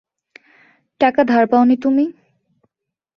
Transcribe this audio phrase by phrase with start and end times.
[1.01, 2.05] টাকা ধার পাও নি তুমি?